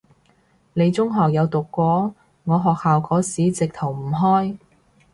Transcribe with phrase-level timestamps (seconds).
[0.73, 2.15] 你中學有讀過？
[2.45, 4.57] 我學校嗰時直頭唔開